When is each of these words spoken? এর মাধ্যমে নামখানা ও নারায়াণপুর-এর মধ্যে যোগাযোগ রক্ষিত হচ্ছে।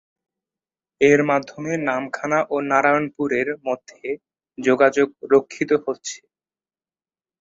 এর 1.01 1.19
মাধ্যমে 1.23 1.71
নামখানা 1.87 2.39
ও 2.49 2.65
নারায়াণপুর-এর 2.69 3.49
মধ্যে 3.65 4.07
যোগাযোগ 4.57 5.07
রক্ষিত 5.31 5.71
হচ্ছে। 5.85 6.17